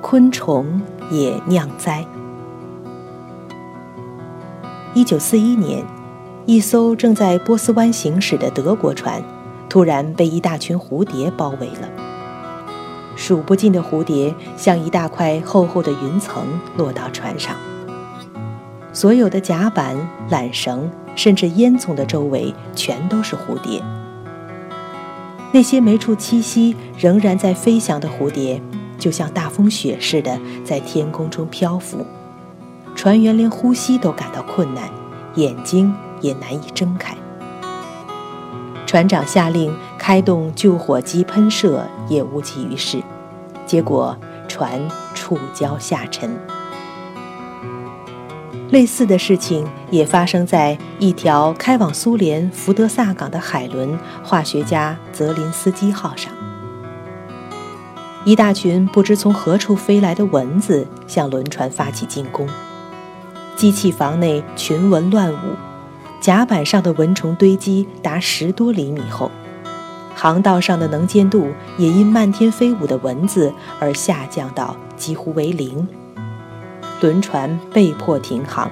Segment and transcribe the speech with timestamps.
[0.00, 2.04] 昆虫也酿灾。
[4.94, 5.84] 一九四一年，
[6.46, 9.22] 一艘正在波斯湾行驶的德国船，
[9.68, 11.88] 突然被一大群蝴蝶包围了。
[13.16, 16.46] 数不尽的蝴蝶像一大块厚厚的云层
[16.76, 17.56] 落到船上，
[18.92, 19.96] 所有的甲板、
[20.30, 23.82] 缆绳，甚至烟囱的周围全都是蝴蝶。
[25.52, 28.62] 那些没处栖息、仍然在飞翔的蝴蝶，
[28.98, 32.04] 就像大风雪似的在天空中漂浮。
[32.94, 34.90] 船员连呼吸都感到困难，
[35.36, 37.16] 眼睛也难以睁开。
[38.86, 43.00] 船长下令开动救火机喷射，也无济于事，
[43.66, 44.16] 结果
[44.48, 44.80] 船
[45.14, 46.36] 触礁下沉。
[48.70, 56.32] 类似的事情也发生在一条开往苏联福德萨港的海轮“化学家泽林斯基号”上。
[58.28, 62.46] 一大群不知从何处飞来的蚊子向轮船发起进攻。
[63.56, 65.56] 机器房内群蚊乱舞，
[66.20, 69.30] 甲板上的蚊虫堆积达十多厘米厚，
[70.14, 75.88] 航道上的能见度也因漫天飞舞的蚊子而下降到几乎为零。
[77.00, 78.70] 轮船被迫停航，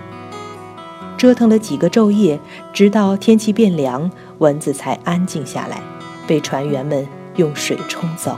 [1.17, 2.39] 折腾了几个昼夜，
[2.75, 5.81] 直到天气变凉，蚊子才安静下来，
[6.27, 8.37] 被船员们用水冲走。